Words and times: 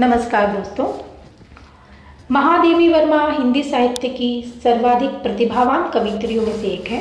नमस्कार 0.00 0.46
दोस्तों। 0.46 0.86
महादेवी 2.30 2.88
वर्मा 2.88 3.20
हिंदी 3.28 3.62
साहित्य 3.62 4.08
की 4.08 4.28
सर्वाधिक 4.64 5.10
प्रतिभावान 5.22 5.88
कवित्रियों 5.90 6.42
में 6.42 6.52
से 6.52 6.68
एक 6.68 6.88
है। 6.88 7.00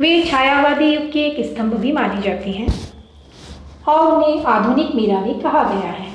वे 0.00 0.22
छायावादी 0.22 0.92
युग 0.92 1.10
के 1.12 1.20
एक 1.20 1.44
स्तंभ 1.46 1.74
भी 1.76 1.92
मानी 1.92 2.22
जाती 2.22 2.52
हैं 2.52 2.68
और 3.88 4.12
उन्हें 4.12 4.44
आधुनिक 4.44 4.94
मीरा 4.94 5.20
भी 5.22 5.34
कहा 5.40 5.62
गया 5.64 5.90
है। 5.90 6.06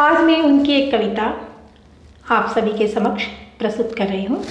आज 0.00 0.20
मैं 0.24 0.40
उनकी 0.42 0.72
एक 0.72 0.90
कविता 0.92 1.32
आप 2.30 2.52
सभी 2.54 2.76
के 2.78 2.88
समक्ष 2.88 3.26
प्रस्तुत 3.58 3.94
कर 3.96 4.06
रही 4.06 4.24
हूँ, 4.24 4.44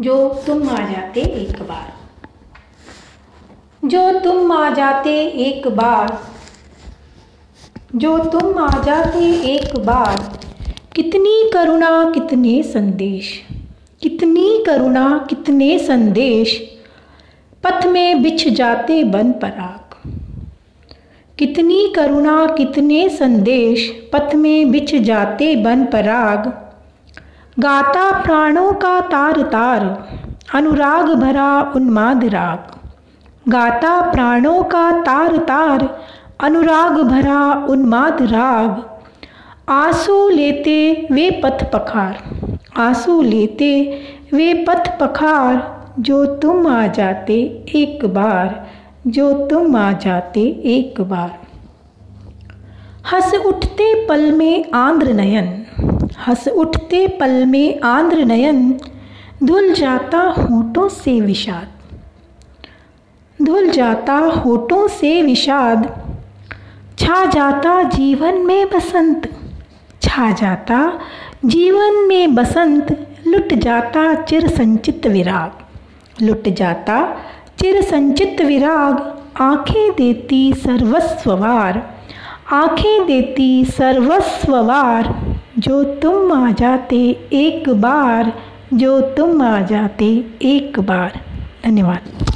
जो 0.00 0.42
तुम 0.46 0.68
आ 0.70 0.84
जाते 0.90 1.20
एक 1.20 1.62
बार। 1.62 1.92
जो 3.88 4.20
तुम 4.20 4.52
आ 4.52 4.70
जाते 4.72 5.20
एक 5.48 5.68
बार 5.76 6.18
जो 7.96 8.18
तुम 8.18 8.58
आ 8.58 8.82
जाते 8.82 9.18
एक 9.54 9.78
बार, 9.78 10.38
कितनी 10.94 11.50
करुणा, 11.54 12.10
कितने 12.14 12.62
संदेश। 12.62 13.42
कितनी 14.02 14.64
करुणा, 14.66 15.26
कितने 15.30 15.78
संदेश, 15.78 16.78
पथ 17.64 17.86
में 17.86 18.22
बिछ 18.22 18.48
जाते 18.48 19.04
बन 19.04 19.32
पराग। 19.32 20.10
कितनी 21.38 21.92
करुणा, 21.96 22.46
कितने 22.46 23.08
संदेश, 23.08 24.10
पथ 24.12 24.34
में 24.34 24.70
बिछ 24.70 24.94
जाते 24.94 25.56
बन 25.56 25.84
पराग। 25.84 26.46
गाता 27.58 28.22
प्राणों 28.22 28.72
का 28.72 29.00
तार 29.00 29.42
तार, 29.42 30.08
अनुराग 30.54 31.14
भरा 31.14 31.72
उन्माद 31.76 32.24
राग। 32.24 32.76
गाता 33.50 34.12
प्राणों 34.12 34.62
का 34.62 34.90
तार 35.02 35.36
तार 35.36 36.02
अनुराग 36.40 36.98
भरा 36.98 37.66
उन्माद 37.70 38.22
राग। 38.22 39.00
आँसू 39.68 40.28
लेते 40.28 41.08
वे 41.12 41.30
पथ 41.30 41.70
पखार। 41.72 42.22
आँसू 42.76 43.22
लेते 43.22 44.00
वे 44.32 44.54
पथ 44.54 44.98
पखार, 45.00 45.84
जो 45.98 46.26
तुम 46.26 46.66
आ 46.66 46.86
जाते 46.86 47.64
एक 47.74 48.04
बार। 48.04 48.70
जो 49.06 49.46
तुम 49.46 49.76
आ 49.76 49.92
जाते 49.92 50.40
एक 50.64 51.00
बार। 51.00 51.40
हंस 53.12 53.34
उठते 53.34 54.06
पल 54.06 54.32
में 54.32 54.70
आंध्र 54.74 55.12
नयन। 55.12 55.66
हंस 56.26 56.48
उठते 56.48 57.08
पल 57.08 57.46
में 57.46 57.80
आंध्र 57.80 58.24
नयन। 58.24 58.80
धुल 59.44 59.74
जाता 59.74 60.18
होठों 60.18 60.88
से 60.88 61.20
विषाद। 61.20 61.68
धुल 63.44 63.70
जाता 63.70 64.14
होठों 64.14 64.88
से 64.88 65.22
विषाद। 65.22 66.03
छा 66.98 67.24
जाता 67.24 67.82
जीवन 67.82 68.34
में 68.34 68.70
बसंत। 68.70 69.28
छा 70.02 70.30
जाता 70.30 71.00
जीवन 71.44 71.94
में 72.08 72.34
बसंत, 72.34 73.08
लुट 73.26 73.54
जाता 73.54 74.14
चिर 74.14 74.48
संचित 74.48 75.06
विराग। 75.06 76.22
लुट 76.22 76.48
जाता 76.48 77.16
चिर 77.60 77.82
संचित 77.82 78.40
विराग, 78.40 79.18
आँखें 79.42 79.92
देती 79.92 80.52
सर्वस्ववार 80.54 81.82
आँखें 82.52 83.06
देती 83.06 83.64
सर्वस्ववार 83.64 85.14
जो 85.58 85.82
तुम 85.84 86.32
आ 86.32 86.50
जाते 86.52 86.96
एक 87.32 87.68
बार, 87.68 88.32
जो 88.74 89.00
तुम 89.00 89.42
आ 89.42 89.60
जाते 89.60 90.24
एक 90.42 90.80
बार। 90.80 91.20
धन्यवाद। 91.64 92.33